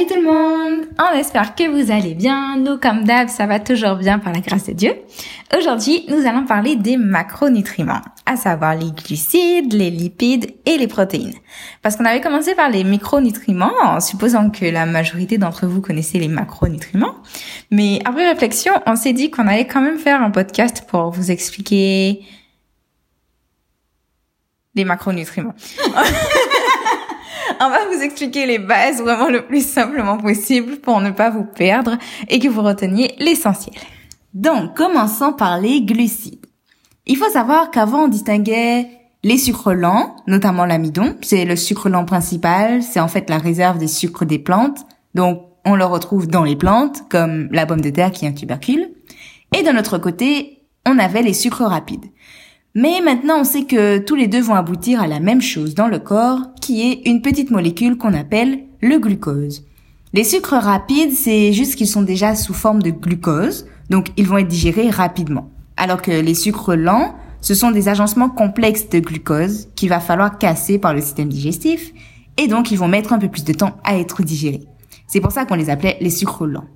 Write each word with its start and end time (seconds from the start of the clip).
Salut 0.00 0.12
tout 0.12 0.20
le 0.20 0.32
monde 0.32 0.86
On 0.98 1.18
espère 1.18 1.54
que 1.54 1.68
vous 1.68 1.90
allez 1.90 2.14
bien. 2.14 2.56
Nous, 2.56 2.78
comme 2.78 3.04
d'hab, 3.04 3.28
ça 3.28 3.46
va 3.46 3.60
toujours 3.60 3.96
bien 3.96 4.18
par 4.18 4.32
la 4.32 4.40
grâce 4.40 4.66
de 4.66 4.72
Dieu. 4.72 4.94
Aujourd'hui, 5.54 6.06
nous 6.08 6.26
allons 6.26 6.46
parler 6.46 6.76
des 6.76 6.96
macronutriments, 6.96 8.00
à 8.24 8.36
savoir 8.36 8.76
les 8.76 8.92
glucides, 8.92 9.74
les 9.74 9.90
lipides 9.90 10.54
et 10.64 10.78
les 10.78 10.86
protéines. 10.86 11.34
Parce 11.82 11.96
qu'on 11.96 12.06
avait 12.06 12.22
commencé 12.22 12.54
par 12.54 12.70
les 12.70 12.82
micronutriments, 12.82 13.74
en 13.82 14.00
supposant 14.00 14.48
que 14.48 14.64
la 14.64 14.86
majorité 14.86 15.36
d'entre 15.36 15.66
vous 15.66 15.82
connaissez 15.82 16.18
les 16.18 16.28
macronutriments. 16.28 17.16
Mais 17.70 18.00
après 18.06 18.26
réflexion, 18.26 18.72
on 18.86 18.96
s'est 18.96 19.12
dit 19.12 19.30
qu'on 19.30 19.48
allait 19.48 19.66
quand 19.66 19.82
même 19.82 19.98
faire 19.98 20.22
un 20.22 20.30
podcast 20.30 20.84
pour 20.88 21.10
vous 21.10 21.30
expliquer 21.30 22.24
les 24.74 24.84
macronutriments. 24.86 25.54
on 27.60 27.68
va 27.68 27.84
vous 27.92 28.02
expliquer 28.02 28.46
les 28.46 28.58
bases 28.58 29.02
vraiment 29.02 29.28
le 29.28 29.46
plus 29.46 29.66
simplement 29.66 30.16
possible 30.16 30.78
pour 30.78 31.00
ne 31.00 31.10
pas 31.10 31.28
vous 31.30 31.44
perdre 31.44 31.98
et 32.28 32.38
que 32.38 32.48
vous 32.48 32.62
reteniez 32.62 33.14
l'essentiel. 33.18 33.76
Donc, 34.32 34.76
commençons 34.76 35.32
par 35.32 35.60
les 35.60 35.82
glucides. 35.82 36.46
Il 37.06 37.16
faut 37.16 37.28
savoir 37.28 37.70
qu'avant 37.70 38.04
on 38.04 38.08
distinguait 38.08 38.88
les 39.22 39.36
sucres 39.36 39.74
lents, 39.74 40.16
notamment 40.26 40.64
l'amidon, 40.64 41.16
c'est 41.20 41.44
le 41.44 41.56
sucre 41.56 41.90
lent 41.90 42.06
principal, 42.06 42.82
c'est 42.82 43.00
en 43.00 43.08
fait 43.08 43.28
la 43.28 43.38
réserve 43.38 43.76
des 43.76 43.88
sucres 43.88 44.24
des 44.24 44.38
plantes, 44.38 44.86
donc 45.14 45.42
on 45.66 45.74
le 45.74 45.84
retrouve 45.84 46.26
dans 46.26 46.44
les 46.44 46.56
plantes, 46.56 47.02
comme 47.10 47.48
la 47.52 47.66
pomme 47.66 47.82
de 47.82 47.90
terre 47.90 48.12
qui 48.12 48.24
est 48.24 48.28
un 48.28 48.32
tubercule. 48.32 48.88
Et 49.54 49.62
de 49.62 49.70
notre 49.70 49.98
côté, 49.98 50.62
on 50.86 50.98
avait 50.98 51.22
les 51.22 51.34
sucres 51.34 51.64
rapides. 51.64 52.06
Mais 52.74 53.00
maintenant, 53.00 53.40
on 53.40 53.44
sait 53.44 53.64
que 53.64 53.98
tous 53.98 54.14
les 54.14 54.28
deux 54.28 54.40
vont 54.40 54.54
aboutir 54.54 55.02
à 55.02 55.08
la 55.08 55.18
même 55.18 55.42
chose 55.42 55.74
dans 55.74 55.88
le 55.88 55.98
corps, 55.98 56.40
qui 56.60 56.82
est 56.82 57.02
une 57.04 57.20
petite 57.20 57.50
molécule 57.50 57.98
qu'on 57.98 58.14
appelle 58.14 58.60
le 58.80 58.98
glucose. 58.98 59.64
Les 60.12 60.22
sucres 60.22 60.54
rapides, 60.54 61.12
c'est 61.12 61.52
juste 61.52 61.74
qu'ils 61.74 61.88
sont 61.88 62.02
déjà 62.02 62.36
sous 62.36 62.54
forme 62.54 62.80
de 62.80 62.90
glucose, 62.90 63.66
donc 63.90 64.08
ils 64.16 64.26
vont 64.26 64.38
être 64.38 64.46
digérés 64.46 64.88
rapidement. 64.88 65.50
Alors 65.76 66.00
que 66.00 66.12
les 66.12 66.34
sucres 66.34 66.76
lents, 66.76 67.16
ce 67.40 67.54
sont 67.54 67.72
des 67.72 67.88
agencements 67.88 68.30
complexes 68.30 68.88
de 68.88 69.00
glucose 69.00 69.68
qu'il 69.74 69.88
va 69.88 69.98
falloir 69.98 70.38
casser 70.38 70.78
par 70.78 70.94
le 70.94 71.00
système 71.00 71.28
digestif, 71.28 71.92
et 72.36 72.46
donc 72.46 72.70
ils 72.70 72.78
vont 72.78 72.88
mettre 72.88 73.12
un 73.12 73.18
peu 73.18 73.28
plus 73.28 73.44
de 73.44 73.52
temps 73.52 73.78
à 73.82 73.98
être 73.98 74.22
digérés. 74.22 74.62
C'est 75.08 75.20
pour 75.20 75.32
ça 75.32 75.44
qu'on 75.44 75.56
les 75.56 75.70
appelait 75.70 75.96
les 76.00 76.10
sucres 76.10 76.46
lents. 76.46 76.68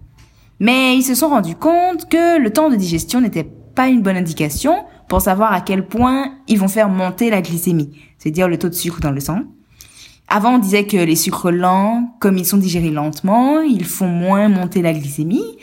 Mais 0.58 0.96
ils 0.96 1.04
se 1.04 1.14
sont 1.14 1.28
rendus 1.28 1.54
compte 1.54 2.08
que 2.08 2.38
le 2.40 2.52
temps 2.52 2.68
de 2.68 2.76
digestion 2.76 3.20
n'était 3.20 3.48
pas 3.74 3.88
une 3.88 4.02
bonne 4.02 4.16
indication 4.16 4.74
pour 5.08 5.20
savoir 5.20 5.52
à 5.52 5.60
quel 5.60 5.86
point 5.86 6.32
ils 6.48 6.58
vont 6.58 6.68
faire 6.68 6.88
monter 6.88 7.30
la 7.30 7.42
glycémie, 7.42 7.90
c'est-à-dire 8.18 8.48
le 8.48 8.58
taux 8.58 8.68
de 8.68 8.74
sucre 8.74 9.00
dans 9.00 9.10
le 9.10 9.20
sang. 9.20 9.42
Avant, 10.28 10.54
on 10.54 10.58
disait 10.58 10.86
que 10.86 10.96
les 10.96 11.16
sucres 11.16 11.50
lents, 11.50 12.16
comme 12.18 12.38
ils 12.38 12.46
sont 12.46 12.56
digérés 12.56 12.90
lentement, 12.90 13.60
ils 13.60 13.84
font 13.84 14.08
moins 14.08 14.48
monter 14.48 14.82
la 14.82 14.92
glycémie. 14.92 15.58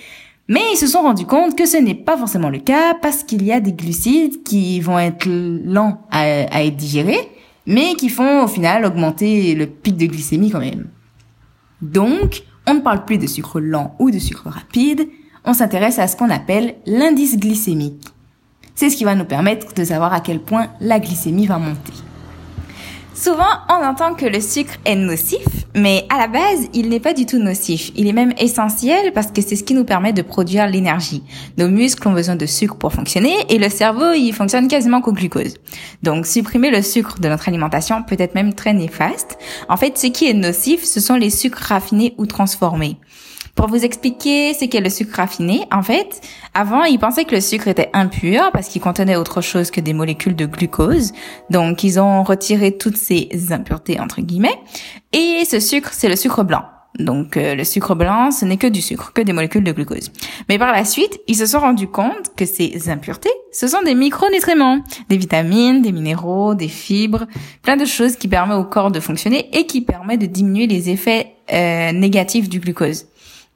Mais 0.48 0.62
ils 0.74 0.78
se 0.78 0.88
sont 0.88 1.02
rendus 1.02 1.26
compte 1.26 1.58
que 1.58 1.66
ce 1.66 1.78
n'est 1.78 1.96
pas 1.96 2.18
forcément 2.18 2.50
le 2.50 2.60
cas 2.60 2.94
parce 2.96 3.24
qu'il 3.24 3.44
y 3.44 3.52
a 3.52 3.60
des 3.60 3.74
glucides 3.74 4.44
qui 4.44 4.80
vont 4.82 5.00
être 5.00 5.28
lents 5.28 6.06
à, 6.12 6.64
être 6.64 6.76
digérés, 6.76 7.30
mais 7.66 7.96
qui 7.96 8.10
font 8.10 8.44
au 8.44 8.48
final 8.48 8.86
augmenter 8.86 9.56
le 9.56 9.66
pic 9.66 9.98
de 9.98 10.08
glycémie 10.08 10.52
quand 10.52 10.60
même. 10.60 10.90
Donc, 11.82 12.44
on 12.68 12.76
ne 12.76 12.82
parle 12.82 13.06
plus 13.06 13.18
de 13.18 13.28
sucre 13.28 13.60
lent 13.60 13.96
ou 14.00 14.12
de 14.12 14.20
sucre 14.20 14.50
rapide, 14.50 15.08
on 15.46 15.54
s'intéresse 15.54 16.00
à 16.00 16.08
ce 16.08 16.16
qu'on 16.16 16.30
appelle 16.30 16.76
l'indice 16.86 17.38
glycémique. 17.38 18.04
C'est 18.76 18.90
ce 18.90 18.98
qui 18.98 19.04
va 19.04 19.16
nous 19.16 19.26
permettre 19.26 19.74
de 19.74 19.84
savoir 19.84 20.14
à 20.14 20.22
quel 20.22 20.40
point 20.40 20.68
la 20.80 21.00
glycémie 21.00 21.48
va 21.48 21.58
monter. 21.58 21.94
Souvent, 23.14 23.44
on 23.70 23.86
entend 23.86 24.16
que 24.16 24.26
le 24.26 24.42
sucre 24.42 24.74
est 24.84 24.96
nocif, 24.96 25.46
mais 25.76 26.08
à 26.10 26.18
la 26.18 26.28
base, 26.28 26.70
il 26.74 26.90
n'est 26.90 27.00
pas 27.00 27.14
du 27.14 27.28
tout 27.28 27.38
nocif. 27.38 27.92
Il 27.96 28.08
est 28.08 28.14
même 28.14 28.34
essentiel 28.40 29.14
parce 29.14 29.28
que 29.28 29.44
c'est 29.44 29.56
ce 29.56 29.64
qui 29.64 29.76
nous 29.76 29.84
permet 29.84 30.12
de 30.12 30.24
produire 30.24 30.68
l'énergie. 30.68 31.22
Nos 31.60 31.68
muscles 31.68 32.08
ont 32.08 32.14
besoin 32.14 32.36
de 32.36 32.48
sucre 32.48 32.78
pour 32.78 32.94
fonctionner 32.94 33.36
et 33.50 33.60
le 33.60 33.70
cerveau, 33.70 34.14
il 34.14 34.34
fonctionne 34.34 34.68
quasiment 34.68 35.02
qu'au 35.02 35.14
glucose. 35.14 35.54
Donc, 36.02 36.26
supprimer 36.26 36.72
le 36.72 36.82
sucre 36.82 37.20
de 37.20 37.30
notre 37.30 37.48
alimentation 37.48 38.02
peut 38.02 38.16
être 38.18 38.34
même 38.34 38.56
très 38.56 38.74
néfaste. 38.74 39.38
En 39.70 39.78
fait, 39.78 40.00
ce 40.00 40.08
qui 40.08 40.28
est 40.28 40.34
nocif, 40.34 40.84
ce 40.84 41.00
sont 41.00 41.16
les 41.16 41.30
sucres 41.30 41.62
raffinés 41.62 42.16
ou 42.18 42.26
transformés. 42.26 42.98
Pour 43.56 43.68
vous 43.68 43.84
expliquer 43.84 44.54
ce 44.54 44.66
qu'est 44.66 44.82
le 44.82 44.90
sucre 44.90 45.18
raffiné, 45.18 45.66
en 45.72 45.82
fait, 45.82 46.22
avant, 46.54 46.84
ils 46.84 47.00
pensaient 47.00 47.26
que 47.26 47.36
le 47.36 47.42
sucre 47.42 47.68
était 47.68 47.90
impur 47.94 48.52
parce 48.52 48.68
qu'il 48.68 48.82
contenait 48.82 49.16
autre 49.16 49.42
chose 49.42 49.72
que 49.72 49.82
des 49.82 49.94
molécules 49.94 50.36
de 50.36 50.46
glucose. 50.46 51.12
Donc, 51.50 51.84
ils 51.84 52.00
ont 52.00 52.24
retiré 52.24 52.78
toutes 52.78 52.98
ces 52.98 53.30
impuretés, 53.52 54.00
entre 54.00 54.22
guillemets. 54.22 54.60
Et 55.14 55.44
ce 55.46 55.60
sucre, 55.60 55.90
c'est 55.94 56.10
le 56.10 56.16
sucre 56.16 56.44
blanc. 56.44 56.64
Donc 57.00 57.38
euh, 57.38 57.56
le 57.56 57.64
sucre 57.64 57.96
blanc, 57.96 58.32
ce 58.32 58.46
n'est 58.46 58.58
que 58.58 58.68
du 58.68 58.82
sucre, 58.82 59.14
que 59.14 59.22
des 59.22 59.34
molécules 59.34 59.64
de 59.64 59.72
glucose. 59.72 60.12
Mais 60.50 60.60
par 60.60 60.72
la 60.72 60.84
suite, 60.84 61.22
ils 61.28 61.38
se 61.38 61.46
sont 61.46 61.60
rendus 61.60 61.88
compte 61.88 62.36
que 62.36 62.46
ces 62.46 62.90
impuretés, 62.90 63.32
ce 63.54 63.68
sont 63.68 63.82
des 63.82 63.96
micronutriments, 63.96 64.82
des 65.10 65.18
vitamines, 65.18 65.82
des 65.82 65.94
minéraux, 65.94 66.54
des 66.54 66.68
fibres, 66.68 67.26
plein 67.62 67.78
de 67.78 67.86
choses 67.86 68.18
qui 68.18 68.28
permettent 68.28 68.58
au 68.58 68.66
corps 68.66 68.92
de 68.92 69.00
fonctionner 69.00 69.50
et 69.58 69.66
qui 69.66 69.82
permettent 69.82 70.22
de 70.22 70.26
diminuer 70.26 70.68
les 70.68 70.90
effets 70.90 71.36
euh, 71.54 71.92
négatifs 71.94 72.50
du 72.50 72.60
glucose. 72.60 73.06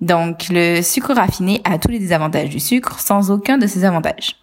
Donc, 0.02 0.48
le 0.50 0.82
sucre 0.82 1.14
raffiné 1.14 1.62
a 1.64 1.78
tous 1.78 1.90
les 1.90 2.00
désavantages 2.00 2.50
du 2.50 2.60
sucre 2.60 3.00
sans 3.00 3.32
aucun 3.32 3.58
de 3.58 3.66
ses 3.66 3.86
avantages. 3.86 4.36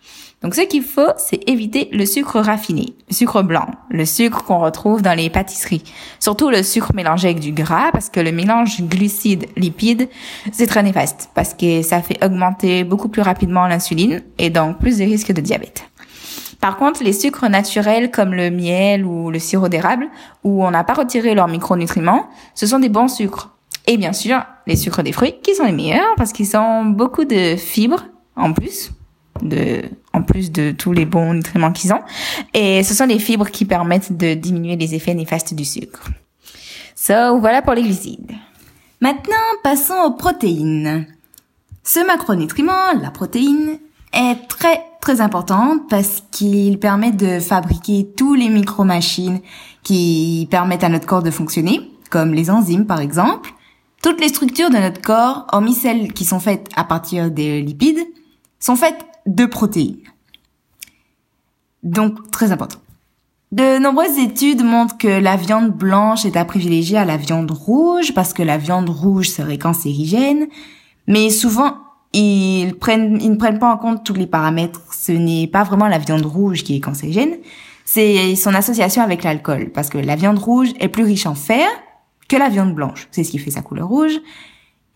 Donc, 0.42 0.54
ce 0.56 0.62
qu'il 0.62 0.82
faut, 0.82 1.12
c'est 1.18 1.48
éviter 1.48 1.88
le 1.92 2.04
sucre 2.04 2.40
raffiné, 2.40 2.94
le 3.08 3.14
sucre 3.14 3.42
blanc, 3.42 3.66
le 3.90 4.04
sucre 4.04 4.42
qu'on 4.42 4.58
retrouve 4.58 5.00
dans 5.00 5.16
les 5.16 5.30
pâtisseries. 5.30 5.84
Surtout 6.18 6.50
le 6.50 6.64
sucre 6.64 6.92
mélangé 6.94 7.28
avec 7.28 7.38
du 7.38 7.52
gras, 7.52 7.92
parce 7.92 8.08
que 8.08 8.18
le 8.18 8.32
mélange 8.32 8.82
glucides-lipides, 8.82 10.08
c'est 10.50 10.66
très 10.66 10.82
néfaste, 10.82 11.30
parce 11.34 11.54
que 11.54 11.82
ça 11.82 12.02
fait 12.02 12.22
augmenter 12.24 12.82
beaucoup 12.82 13.08
plus 13.08 13.22
rapidement 13.22 13.68
l'insuline, 13.68 14.22
et 14.38 14.50
donc 14.50 14.78
plus 14.78 14.98
de 14.98 15.04
risques 15.04 15.32
de 15.32 15.40
diabète. 15.40 15.84
Par 16.60 16.76
contre, 16.76 17.04
les 17.04 17.12
sucres 17.12 17.48
naturels 17.48 18.10
comme 18.10 18.34
le 18.34 18.50
miel 18.50 19.04
ou 19.04 19.30
le 19.30 19.38
sirop 19.38 19.68
d'érable, 19.68 20.08
où 20.42 20.64
on 20.64 20.70
n'a 20.72 20.82
pas 20.82 20.94
retiré 20.94 21.34
leurs 21.34 21.48
micronutriments, 21.48 22.28
ce 22.54 22.66
sont 22.66 22.80
des 22.80 22.88
bons 22.88 23.08
sucres. 23.08 23.50
Et 23.86 23.96
bien 23.96 24.12
sûr, 24.12 24.42
les 24.66 24.76
sucres 24.76 25.02
des 25.02 25.12
fruits 25.12 25.34
qui 25.42 25.54
sont 25.54 25.64
les 25.64 25.72
meilleurs 25.72 26.14
parce 26.16 26.32
qu'ils 26.32 26.56
ont 26.56 26.84
beaucoup 26.84 27.24
de 27.24 27.56
fibres 27.56 28.04
en 28.36 28.52
plus 28.52 28.92
de 29.40 29.82
en 30.12 30.22
plus 30.22 30.52
de 30.52 30.72
tous 30.72 30.92
les 30.92 31.06
bons 31.06 31.34
nutriments 31.34 31.72
qu'ils 31.72 31.92
ont 31.92 32.02
et 32.52 32.82
ce 32.82 32.94
sont 32.94 33.06
les 33.06 33.18
fibres 33.18 33.48
qui 33.48 33.64
permettent 33.64 34.16
de 34.16 34.34
diminuer 34.34 34.76
les 34.76 34.94
effets 34.94 35.14
néfastes 35.14 35.54
du 35.54 35.64
sucre. 35.64 36.10
So, 36.94 37.40
voilà 37.40 37.62
pour 37.62 37.72
les 37.72 37.82
glucides. 37.82 38.32
Maintenant, 39.00 39.34
passons 39.64 40.00
aux 40.06 40.12
protéines. 40.12 41.06
Ce 41.82 41.98
macronutriment, 42.06 42.92
la 43.00 43.10
protéine, 43.10 43.78
est 44.12 44.46
très 44.48 44.80
très 45.00 45.20
importante 45.20 45.88
parce 45.88 46.22
qu'il 46.30 46.78
permet 46.78 47.10
de 47.10 47.40
fabriquer 47.40 48.08
tous 48.16 48.34
les 48.34 48.48
micro-machines 48.48 49.40
qui 49.82 50.46
permettent 50.50 50.84
à 50.84 50.88
notre 50.88 51.06
corps 51.06 51.24
de 51.24 51.32
fonctionner, 51.32 51.90
comme 52.10 52.34
les 52.34 52.50
enzymes 52.50 52.86
par 52.86 53.00
exemple, 53.00 53.50
toutes 54.02 54.20
les 54.20 54.28
structures 54.28 54.70
de 54.70 54.76
notre 54.76 55.00
corps, 55.00 55.46
hormis 55.52 55.74
celles 55.74 56.12
qui 56.12 56.24
sont 56.24 56.40
faites 56.40 56.68
à 56.76 56.84
partir 56.84 57.30
des 57.30 57.62
lipides, 57.62 58.04
sont 58.58 58.76
faites 58.76 59.04
de 59.26 59.46
protéines. 59.46 59.98
Donc, 61.82 62.30
très 62.30 62.52
important. 62.52 62.78
De 63.52 63.78
nombreuses 63.78 64.18
études 64.18 64.64
montrent 64.64 64.96
que 64.96 65.08
la 65.08 65.36
viande 65.36 65.72
blanche 65.72 66.24
est 66.24 66.36
à 66.36 66.44
privilégier 66.44 66.96
à 66.96 67.04
la 67.04 67.16
viande 67.16 67.50
rouge 67.50 68.14
parce 68.14 68.32
que 68.32 68.42
la 68.42 68.56
viande 68.56 68.88
rouge 68.88 69.28
serait 69.28 69.58
cancérigène, 69.58 70.46
mais 71.06 71.28
souvent 71.28 71.76
ils 72.14 72.74
prennent, 72.74 73.18
ils 73.20 73.30
ne 73.30 73.36
prennent 73.36 73.58
pas 73.58 73.72
en 73.72 73.76
compte 73.76 74.04
tous 74.04 74.14
les 74.14 74.26
paramètres. 74.26 74.80
Ce 74.94 75.12
n'est 75.12 75.46
pas 75.46 75.64
vraiment 75.64 75.86
la 75.86 75.98
viande 75.98 76.24
rouge 76.24 76.64
qui 76.64 76.76
est 76.76 76.80
cancérigène, 76.80 77.36
c'est 77.84 78.36
son 78.36 78.54
association 78.54 79.02
avec 79.02 79.22
l'alcool 79.22 79.70
parce 79.70 79.90
que 79.90 79.98
la 79.98 80.16
viande 80.16 80.38
rouge 80.38 80.70
est 80.80 80.88
plus 80.88 81.04
riche 81.04 81.26
en 81.26 81.34
fer, 81.34 81.68
que 82.32 82.38
la 82.38 82.48
viande 82.48 82.74
blanche. 82.74 83.08
C'est 83.10 83.24
ce 83.24 83.30
qui 83.30 83.38
fait 83.38 83.50
sa 83.50 83.60
couleur 83.60 83.88
rouge. 83.88 84.18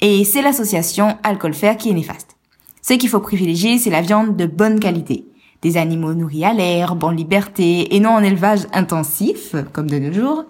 Et 0.00 0.25
c'est 0.25 0.41
l'association 0.41 1.19
alcool-fer 1.23 1.77
qui 1.77 1.91
est 1.91 1.93
néfaste. 1.93 2.37
Ce 2.81 2.94
qu'il 2.94 3.11
faut 3.11 3.21
privilégier, 3.21 3.79
c'est 3.79 3.91
la 3.91 4.00
viande 4.00 4.37
de 4.37 4.47
bonne 4.47 4.81
qualité. 4.81 5.27
Des 5.61 5.77
animaux 5.77 6.15
nourris 6.15 6.47
à 6.47 6.55
l'herbe, 6.55 7.05
en 7.05 7.11
liberté, 7.11 7.94
et 7.94 8.00
non 8.00 8.11
en 8.11 8.23
élevage 8.23 8.67
intensif, 8.73 9.55
comme 9.75 9.91
de 9.91 9.99
nos 9.99 10.15
jours. 10.15 10.44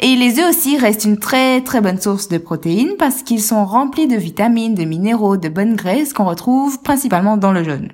Et 0.00 0.16
les 0.16 0.40
œufs 0.40 0.50
aussi 0.50 0.78
restent 0.78 1.04
une 1.04 1.18
très 1.18 1.60
très 1.60 1.80
bonne 1.80 2.00
source 2.00 2.28
de 2.28 2.38
protéines 2.38 2.96
parce 2.98 3.22
qu'ils 3.22 3.42
sont 3.42 3.64
remplis 3.64 4.08
de 4.08 4.16
vitamines, 4.16 4.74
de 4.74 4.84
minéraux, 4.84 5.36
de 5.36 5.48
bonnes 5.48 5.76
graisses 5.76 6.12
qu'on 6.12 6.24
retrouve 6.24 6.82
principalement 6.82 7.36
dans 7.36 7.52
le 7.52 7.62
jaune. 7.62 7.92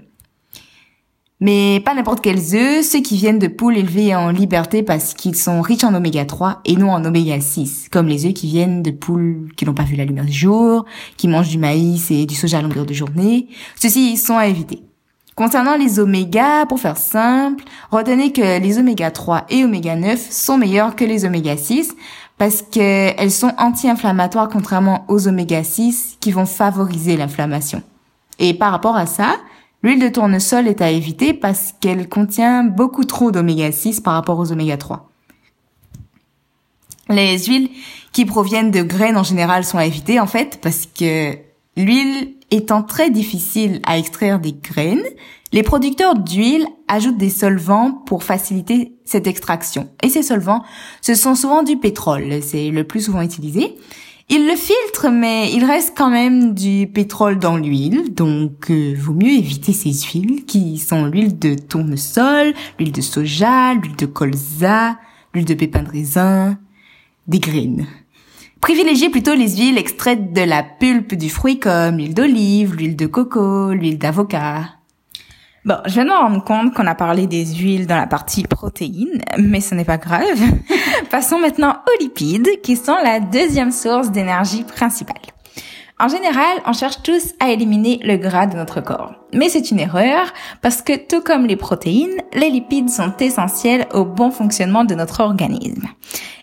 Mais 1.42 1.81
pas 1.81 1.94
n'importe 1.94 2.20
quels 2.20 2.54
œufs, 2.54 2.84
ceux 2.84 3.00
qui 3.00 3.16
viennent 3.16 3.38
de 3.38 3.46
poules 3.46 3.78
élevées 3.78 4.14
en 4.14 4.31
liberté 4.31 4.82
parce 4.82 5.14
qu'ils 5.14 5.37
sont 5.37 5.62
riches 5.62 5.84
en 5.84 5.94
oméga 5.94 6.26
3 6.26 6.60
et 6.66 6.76
non 6.76 6.90
en 6.90 7.02
oméga 7.02 7.40
6, 7.40 7.88
comme 7.90 8.08
les 8.08 8.26
œufs 8.26 8.34
qui 8.34 8.46
viennent 8.46 8.82
de 8.82 8.90
poules 8.90 9.48
qui 9.56 9.64
n'ont 9.64 9.72
pas 9.72 9.84
vu 9.84 9.96
la 9.96 10.04
lumière 10.04 10.26
du 10.26 10.32
jour, 10.32 10.84
qui 11.16 11.28
mangent 11.28 11.48
du 11.48 11.56
maïs 11.56 12.10
et 12.10 12.26
du 12.26 12.34
soja 12.34 12.58
à 12.58 12.62
longueur 12.62 12.84
de 12.84 12.92
journée. 12.92 13.48
Ceux-ci 13.76 14.19
sont 14.19 14.37
à 14.37 14.48
éviter. 14.48 14.82
Concernant 15.34 15.76
les 15.78 15.98
oméga, 15.98 16.66
pour 16.66 16.78
faire 16.78 16.98
simple, 16.98 17.64
retenez 17.90 18.32
que 18.32 18.60
les 18.60 18.78
oméga 18.78 19.10
3 19.10 19.46
et 19.48 19.64
oméga 19.64 19.96
9 19.96 20.20
sont 20.31 20.58
meilleurs 20.58 20.94
que 20.94 21.06
les 21.06 21.25
oméga 21.25 21.56
6 21.56 21.94
parce 22.37 22.60
qu'elles 22.60 23.31
sont 23.31 23.52
anti-inflammatoires 23.56 24.50
contrairement 24.50 25.06
aux 25.08 25.26
oméga 25.26 25.64
6 25.64 26.19
qui 26.20 26.32
vont 26.32 26.44
favoriser 26.44 27.16
l'inflammation. 27.16 27.82
Et 28.38 28.52
par 28.52 28.72
rapport 28.72 28.96
à 28.96 29.06
ça, 29.06 29.37
l'huile 29.82 30.00
de 30.00 30.09
tournesol 30.09 30.69
est 30.69 30.81
à 30.81 30.91
éviter 30.91 31.35
parce 31.35 31.75
qu'elle 31.81 32.09
contient 32.09 32.65
beaucoup 32.65 33.05
trop 33.05 33.31
d'oméga 33.31 33.73
6 33.73 34.00
par 34.00 34.15
rapport 34.15 34.38
aux 34.38 34.53
oméga 34.53 34.77
3. 34.77 35.09
Les 37.09 37.38
huiles 37.38 37.71
qui 38.12 38.25
proviennent 38.25 38.71
de 38.71 38.82
graines 38.82 39.17
en 39.17 39.25
général 39.25 39.65
sont 39.65 39.79
à 39.79 39.87
éviter 39.87 40.21
en 40.21 40.27
fait 40.27 40.61
parce 40.62 40.87
que 40.87 41.35
l'huile 41.77 42.35
étant 42.50 42.82
très 42.82 43.11
difficile 43.11 43.81
à 43.85 43.99
extraire 43.99 44.38
des 44.38 44.53
graines, 44.53 45.05
les 45.53 45.62
producteurs 45.62 46.17
d'huile 46.17 46.67
ajoutent 46.87 47.17
des 47.17 47.31
solvants 47.31 47.91
pour 47.91 48.23
faciliter 48.23 48.93
cette 49.05 49.26
extraction. 49.26 49.88
Et 50.03 50.09
ces 50.09 50.23
solvants, 50.23 50.62
ce 51.00 51.15
sont 51.15 51.35
souvent 51.35 51.62
du 51.62 51.76
pétrole, 51.76 52.41
c'est 52.43 52.71
le 52.71 52.85
plus 52.85 53.03
souvent 53.06 53.23
utilisé. 53.23 53.76
Ils 54.32 54.47
le 54.47 54.55
filtrent, 54.55 55.11
mais 55.11 55.50
il 55.53 55.65
reste 55.65 55.94
quand 55.97 56.09
même 56.09 56.55
du 56.55 56.87
pétrole 56.87 57.41
dans 57.41 57.56
l'huile, 57.56 58.15
donc 58.15 58.71
euh, 58.71 58.94
vaut 58.97 59.12
mieux 59.12 59.32
éviter 59.32 59.73
ces 59.73 59.93
huiles 59.93 60.44
qui 60.44 60.79
sont 60.79 61.06
l'huile 61.06 61.37
de 61.37 61.56
tournesol, 61.56 62.55
l'huile 62.79 62.93
de 62.93 63.00
soja, 63.00 63.75
l'huile 63.75 63.97
de 63.97 64.06
colza, 64.06 64.97
l'huile 65.35 65.47
de 65.47 65.55
pépins 65.55 65.82
de 65.82 65.91
raisin, 65.91 66.59
des 67.27 67.41
graines. 67.41 67.88
Privilégiez 68.61 69.11
plutôt 69.11 69.35
les 69.35 69.56
huiles 69.56 69.79
extraites 69.79 70.33
de 70.33 70.43
la 70.43 70.62
pulpe 70.62 71.15
du 71.15 71.29
fruit 71.29 71.59
comme 71.59 71.97
l'huile 71.97 72.15
d'olive, 72.15 72.76
l'huile 72.76 72.94
de 72.94 73.06
coco, 73.06 73.73
l'huile 73.73 73.99
d'avocat. 73.99 74.76
Bon, 75.65 75.76
je 75.87 75.93
viens 75.93 76.05
de 76.05 76.11
me 76.11 76.15
rendre 76.15 76.44
compte 76.44 76.73
qu'on 76.73 76.87
a 76.87 76.94
parlé 76.94 77.26
des 77.26 77.44
huiles 77.44 77.87
dans 77.87 77.97
la 77.97 78.06
partie 78.06 78.44
protéines, 78.44 79.21
mais 79.38 79.61
ce 79.61 79.75
n'est 79.75 79.85
pas 79.85 79.99
grave. 79.99 80.25
Passons 81.11 81.41
maintenant 81.41 81.75
aux 81.89 82.03
lipides, 82.03 82.61
qui 82.62 82.77
sont 82.77 82.97
la 83.03 83.19
deuxième 83.19 83.73
source 83.73 84.12
d'énergie 84.12 84.62
principale. 84.62 85.17
En 85.99 86.07
général, 86.07 86.59
on 86.67 86.73
cherche 86.73 87.03
tous 87.03 87.35
à 87.41 87.51
éliminer 87.51 87.99
le 88.05 88.17
gras 88.17 88.47
de 88.47 88.57
notre 88.57 88.81
corps. 88.81 89.15
Mais 89.35 89.49
c'est 89.49 89.73
une 89.73 89.81
erreur 89.81 90.33
parce 90.62 90.83
que 90.83 90.97
tout 90.97 91.21
comme 91.21 91.47
les 91.47 91.57
protéines, 91.57 92.23
les 92.33 92.49
lipides 92.49 92.89
sont 92.89 93.12
essentiels 93.19 93.89
au 93.93 94.05
bon 94.05 94.31
fonctionnement 94.31 94.85
de 94.85 94.95
notre 94.95 95.21
organisme. 95.21 95.89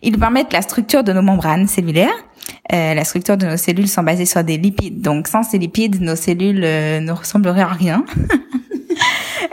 Ils 0.03 0.19
permettent 0.19 0.51
la 0.51 0.61
structure 0.61 1.03
de 1.03 1.13
nos 1.13 1.21
membranes 1.21 1.67
cellulaires. 1.67 2.25
Euh, 2.73 2.93
la 2.93 3.05
structure 3.05 3.37
de 3.37 3.45
nos 3.45 3.57
cellules 3.57 3.87
sont 3.87 4.03
basées 4.03 4.25
sur 4.25 4.43
des 4.43 4.57
lipides. 4.57 5.01
Donc 5.01 5.29
sans 5.29 5.43
ces 5.43 5.59
lipides, 5.59 6.01
nos 6.01 6.17
cellules 6.17 6.63
euh, 6.65 6.99
ne 6.99 7.13
ressembleraient 7.13 7.61
à 7.61 7.67
rien. 7.67 8.03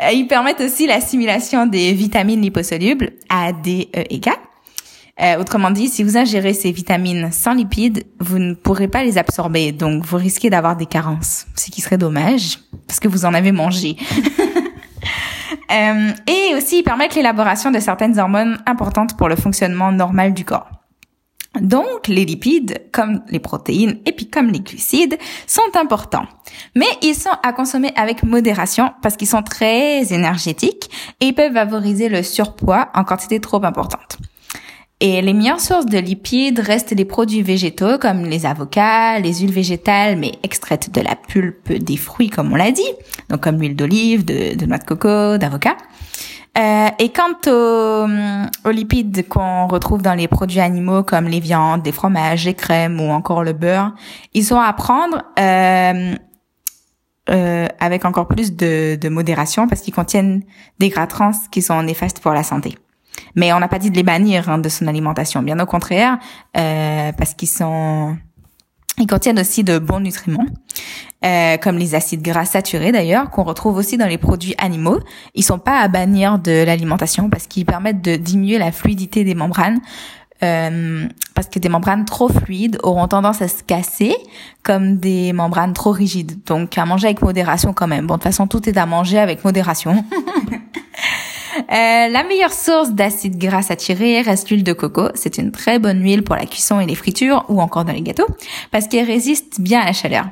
Euh, 0.03 0.11
ils 0.13 0.27
permettent 0.27 0.63
aussi 0.63 0.87
l'assimilation 0.87 1.67
des 1.67 1.93
vitamines 1.93 2.41
liposolubles 2.41 3.13
A, 3.29 3.53
D, 3.53 3.91
E 3.95 4.03
et 4.11 4.19
K. 4.19 4.31
Euh, 5.21 5.39
autrement 5.39 5.71
dit, 5.71 5.89
si 5.89 6.03
vous 6.03 6.17
ingérez 6.17 6.55
ces 6.55 6.73
vitamines 6.73 7.31
sans 7.31 7.55
lipides, 7.55 8.05
vous 8.19 8.39
ne 8.39 8.55
pourrez 8.55 8.89
pas 8.89 9.05
les 9.05 9.17
absorber, 9.17 9.71
donc 9.71 10.05
vous 10.05 10.17
risquez 10.17 10.51
d'avoir 10.51 10.77
des 10.77 10.87
carences, 10.87 11.47
ce 11.55 11.71
qui 11.71 11.81
serait 11.81 11.99
dommage, 11.99 12.59
parce 12.89 12.99
que 12.99 13.07
vous 13.07 13.25
en 13.25 13.33
avez 13.33 13.53
mangé. 13.53 13.97
euh, 15.73 16.11
et 16.27 16.55
aussi, 16.57 16.79
ils 16.79 16.83
permettent 16.83 17.15
l'élaboration 17.15 17.71
de 17.71 17.79
certaines 17.79 18.19
hormones 18.19 18.59
importantes 18.67 19.17
pour 19.17 19.29
le 19.29 19.37
fonctionnement 19.37 19.93
normal 19.93 20.35
du 20.35 20.45
corps. 20.45 20.69
Donc, 21.61 22.09
les 22.09 22.25
lipides, 22.25 22.83
comme 22.91 23.23
les 23.29 23.39
protéines 23.39 24.01
et 24.07 24.11
puis 24.13 24.29
comme 24.29 24.49
les 24.49 24.59
glucides, 24.59 25.17
sont 25.47 25.63
importants. 25.77 26.27
Mais 26.75 26.89
ils 27.03 27.15
sont 27.15 27.31
à 27.45 27.53
consommer 27.53 27.93
avec 27.95 28.25
modération 28.25 28.93
parce 29.03 29.17
qu'ils 29.17 29.29
sont 29.29 29.43
très 29.43 30.13
énergétiques 30.13 30.91
et 31.21 31.27
ils 31.27 31.35
peuvent 31.35 31.53
favoriser 31.53 32.09
le 32.09 32.25
surpoids 32.25 32.89
en 32.95 33.05
quantité 33.05 33.39
trop 33.39 33.65
importante. 33.65 34.19
Et 35.07 35.21
les 35.21 35.35
meilleures 35.35 35.61
sources 35.61 35.85
de 35.85 35.99
lipides 35.99 36.61
restent 36.61 36.93
les 36.97 37.05
produits 37.05 37.43
végétaux 37.43 37.99
comme 37.99 38.25
les 38.25 38.47
avocats, 38.47 39.19
les 39.19 39.35
huiles 39.35 39.53
végétales 39.53 40.17
mais 40.17 40.33
extraites 40.43 40.95
de 40.95 41.03
la 41.03 41.15
pulpe 41.15 41.75
des 41.75 41.99
fruits 41.99 42.31
comme 42.31 42.51
on 42.55 42.57
l'a 42.57 42.71
dit, 42.71 42.89
donc 43.29 43.43
comme 43.43 43.61
l'huile 43.61 43.77
d'olive, 43.77 44.25
de, 44.25 44.65
noix 44.65 44.79
de 44.79 44.85
coco, 44.85 45.37
d'avocat. 45.37 45.77
Euh, 46.57 46.89
et 46.99 47.11
quant 47.11 47.35
aux, 47.47 48.09
aux 48.67 48.71
lipides 48.71 49.29
qu'on 49.29 49.67
retrouve 49.67 50.01
dans 50.01 50.15
les 50.15 50.27
produits 50.27 50.61
animaux 50.61 51.03
comme 51.03 51.27
les 51.27 51.41
viandes, 51.41 51.85
les 51.85 51.93
fromages, 51.93 52.47
les 52.47 52.55
crèmes 52.55 52.99
ou 52.99 53.11
encore 53.11 53.45
le 53.45 53.53
beurre, 53.53 53.93
ils 54.33 54.47
sont 54.47 54.59
à 54.59 54.73
prendre 54.73 55.23
euh, 55.39 56.15
euh, 57.29 57.67
avec 57.79 58.07
encore 58.07 58.27
plus 58.27 58.57
de, 58.57 58.97
de 58.99 59.09
modération 59.11 59.69
parce 59.69 59.83
qu'ils 59.83 59.93
contiennent 59.93 60.45
des 60.79 60.89
gras 60.89 61.07
trans 61.07 61.33
qui 61.51 61.61
sont 61.61 61.83
néfastes 61.83 62.21
pour 62.21 62.33
la 62.33 62.43
santé. 62.43 62.79
Mais 63.35 63.53
on 63.53 63.61
n'a 63.61 63.69
pas 63.69 63.79
dit 63.79 63.91
de 63.91 63.97
les 63.97 64.03
bannir 64.03 64.49
hein, 64.49 64.59
de 64.59 64.69
son 64.69 64.87
alimentation, 64.87 65.43
bien 65.43 65.59
au 65.59 65.67
contraire, 65.67 66.19
euh, 66.57 67.13
parce 67.13 67.35
qu'ils 67.35 67.49
sont, 67.49 68.17
ils 68.99 69.07
contiennent 69.07 69.41
aussi 69.41 69.65
de 69.65 69.79
bons 69.79 70.01
nutriments, 70.01 70.47
euh, 71.25 71.57
comme 71.57 71.79
les 71.79 71.95
acides 71.95 72.23
gras 72.23 72.45
saturés 72.45 72.93
d'ailleurs, 72.93 73.31
qu'on 73.31 73.43
retrouve 73.43 73.77
aussi 73.77 73.97
dans 73.97 74.07
les 74.07 74.19
produits 74.19 74.55
animaux. 74.59 75.01
Ils 75.35 75.45
sont 75.45 75.59
pas 75.59 75.81
à 75.81 75.89
bannir 75.89 76.39
de 76.39 76.65
l'alimentation 76.65 77.29
parce 77.29 77.47
qu'ils 77.47 77.67
permettent 77.67 78.03
de 78.03 78.17
diminuer 78.17 78.59
la 78.59 78.73
fluidité 78.73 79.25
des 79.25 79.35
membranes. 79.35 79.81
Euh, 80.43 81.07
parce 81.35 81.49
que 81.49 81.59
des 81.59 81.69
membranes 81.69 82.05
trop 82.05 82.29
fluides 82.29 82.79
auront 82.83 83.09
tendance 83.09 83.41
à 83.41 83.49
se 83.49 83.63
casser 83.63 84.15
comme 84.63 84.99
des 84.99 85.33
membranes 85.33 85.73
trop 85.73 85.93
rigides. 85.93 86.45
Donc 86.45 86.77
à 86.77 86.85
manger 86.85 87.07
avec 87.07 87.23
modération 87.23 87.73
quand 87.73 87.87
même. 87.87 88.07
Bon, 88.07 88.15
de 88.15 88.19
toute 88.19 88.25
façon, 88.25 88.47
tout 88.47 88.69
est 88.69 88.77
à 88.77 88.85
manger 88.85 89.19
avec 89.19 89.45
modération. 89.45 90.05
Euh, 91.59 92.09
la 92.09 92.25
meilleure 92.25 92.53
source 92.53 92.91
d'acide 92.91 93.39
gras 93.39 93.63
saturé 93.63 94.21
reste 94.23 94.51
l'huile 94.51 94.65
de 94.65 94.73
coco. 94.73 95.09
C'est 95.15 95.39
une 95.39 95.53
très 95.53 95.79
bonne 95.79 96.03
huile 96.03 96.23
pour 96.23 96.37
la 96.37 96.47
cuisson 96.47 96.81
et 96.81 96.87
les 96.87 96.95
fritures 96.95 97.45
ou 97.49 97.61
encore 97.61 97.85
dans 97.85 97.93
les 97.93 98.03
gâteaux 98.03 98.27
parce 98.71 98.89
qu'elle 98.89 99.07
résiste 99.07 99.61
bien 99.61 99.81
à 99.81 99.87
la 99.87 99.93
chaleur. 99.93 100.27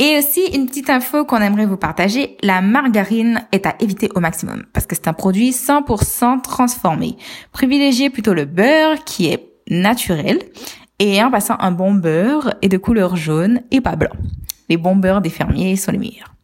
Et 0.00 0.16
aussi, 0.16 0.40
une 0.54 0.66
petite 0.66 0.90
info 0.90 1.24
qu'on 1.24 1.38
aimerait 1.38 1.66
vous 1.66 1.76
partager, 1.76 2.36
la 2.42 2.60
margarine 2.60 3.44
est 3.50 3.66
à 3.66 3.74
éviter 3.80 4.08
au 4.14 4.20
maximum 4.20 4.62
parce 4.72 4.86
que 4.86 4.94
c'est 4.94 5.08
un 5.08 5.12
produit 5.12 5.50
100% 5.50 6.40
transformé. 6.42 7.16
Privilégiez 7.52 8.08
plutôt 8.08 8.32
le 8.32 8.44
beurre 8.44 9.02
qui 9.04 9.26
est 9.26 9.50
naturel 9.68 10.38
et 11.00 11.22
en 11.22 11.30
passant 11.30 11.56
un 11.58 11.72
bon 11.72 11.94
beurre 11.94 12.54
est 12.62 12.68
de 12.68 12.78
couleur 12.78 13.16
jaune 13.16 13.62
et 13.72 13.80
pas 13.80 13.96
blanc. 13.96 14.12
Les 14.68 14.76
bons 14.76 14.96
beurres 14.96 15.20
des 15.20 15.30
fermiers 15.30 15.74
sont 15.76 15.90
les 15.90 15.98
meilleurs. 15.98 16.34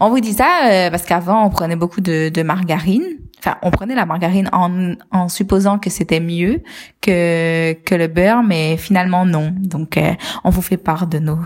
On 0.00 0.10
vous 0.10 0.20
dit 0.20 0.32
ça 0.32 0.66
euh, 0.66 0.90
parce 0.90 1.04
qu'avant 1.04 1.44
on 1.46 1.50
prenait 1.50 1.76
beaucoup 1.76 2.00
de, 2.00 2.30
de 2.30 2.42
margarine 2.42 3.04
enfin, 3.44 3.58
on 3.62 3.70
prenait 3.70 3.94
la 3.94 4.06
margarine 4.06 4.48
en, 4.52 4.94
en 5.10 5.28
supposant 5.28 5.78
que 5.78 5.90
c'était 5.90 6.20
mieux 6.20 6.62
que 7.00 7.72
que 7.84 7.94
le 7.94 8.08
beurre, 8.08 8.42
mais 8.42 8.76
finalement 8.76 9.26
non. 9.26 9.52
Donc, 9.56 9.96
euh, 9.96 10.12
on 10.44 10.50
vous 10.50 10.62
fait 10.62 10.76
part 10.76 11.06
de 11.06 11.18
nos 11.18 11.38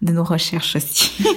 de 0.00 0.12
nos 0.12 0.24
recherches 0.24 0.76
aussi. 0.76 1.22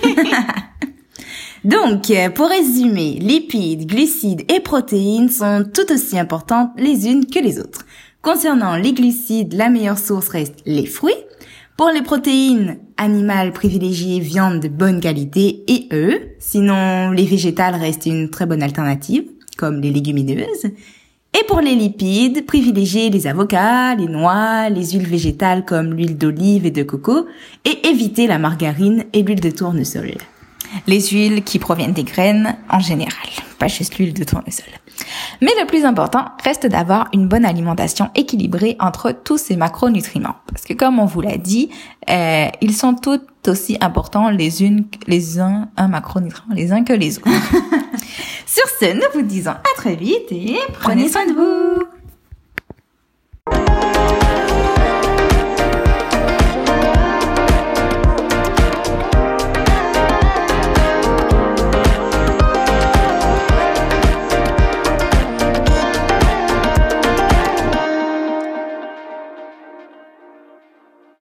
Donc, 1.63 2.11
euh, 2.11 2.29
pour 2.29 2.47
résumer, 2.47 3.17
lipides, 3.19 3.87
glucides 3.87 4.45
et 4.51 4.59
protéines 4.59 5.29
sont 5.29 5.65
tout 5.73 5.91
aussi 5.91 6.17
importantes 6.19 6.69
les 6.77 7.07
unes 7.07 7.25
que 7.25 7.39
les 7.39 7.59
autres. 7.59 7.85
Concernant 8.21 8.75
les 8.75 8.93
glucides, 8.93 9.53
la 9.53 9.69
meilleure 9.69 9.97
source 9.97 10.29
reste 10.29 10.61
les 10.65 10.85
fruits. 10.85 11.13
Pour 11.75 11.89
les 11.89 12.03
protéines 12.03 12.77
animales, 12.97 13.51
privilégiez 13.51 14.19
viande 14.19 14.59
de 14.59 14.67
bonne 14.67 15.01
qualité 15.01 15.63
et 15.67 15.89
œufs. 15.91 16.21
Sinon, 16.39 17.11
les 17.11 17.25
végétales 17.25 17.75
restent 17.75 18.05
une 18.05 18.29
très 18.29 18.45
bonne 18.45 18.63
alternative 18.63 19.25
comme 19.57 19.81
les 19.81 19.91
légumineuses. 19.91 20.65
Et 21.37 21.43
pour 21.47 21.59
les 21.59 21.75
lipides, 21.75 22.45
privilégiez 22.45 23.09
les 23.09 23.27
avocats, 23.27 23.93
les 23.95 24.07
noix, 24.07 24.69
les 24.69 24.91
huiles 24.91 25.07
végétales 25.07 25.65
comme 25.65 25.93
l'huile 25.93 26.17
d'olive 26.17 26.65
et 26.65 26.71
de 26.71 26.83
coco, 26.83 27.27
et 27.65 27.87
évitez 27.87 28.25
la 28.25 28.37
margarine 28.37 29.03
et 29.11 29.21
l'huile 29.21 29.41
de 29.41 29.49
tournesol. 29.49 30.13
Les 30.87 31.01
huiles 31.01 31.43
qui 31.43 31.59
proviennent 31.59 31.93
des 31.93 32.03
graines 32.03 32.55
en 32.69 32.79
général, 32.79 33.27
pas 33.59 33.67
juste 33.67 33.97
l'huile 33.97 34.13
de 34.13 34.23
tournesol. 34.23 34.69
Mais 35.41 35.51
le 35.59 35.65
plus 35.65 35.85
important 35.85 36.25
reste 36.43 36.65
d'avoir 36.65 37.07
une 37.13 37.27
bonne 37.27 37.45
alimentation 37.45 38.09
équilibrée 38.15 38.75
entre 38.79 39.11
tous 39.11 39.37
ces 39.37 39.55
macronutriments. 39.55 40.35
Parce 40.47 40.63
que 40.63 40.73
comme 40.73 40.99
on 40.99 41.05
vous 41.05 41.21
l'a 41.21 41.37
dit, 41.37 41.69
euh, 42.09 42.47
ils 42.61 42.73
sont 42.73 42.95
tous 42.95 43.19
aussi 43.47 43.77
importants 43.81 44.29
les 44.29 44.63
unes, 44.63 44.85
les 45.07 45.39
uns, 45.39 45.69
un 45.77 45.87
macronutriment, 45.87 46.53
les 46.53 46.71
uns 46.71 46.83
que 46.83 46.93
les 46.93 47.17
autres. 47.17 47.27
Sur 48.45 48.65
ce, 48.79 48.93
nous 48.93 49.01
vous 49.13 49.21
disons 49.21 49.51
à 49.51 49.75
très 49.75 49.95
vite 49.95 50.31
et 50.31 50.57
prenez 50.79 51.09
soin 51.09 51.25
de 51.25 51.33
vous. 51.33 51.94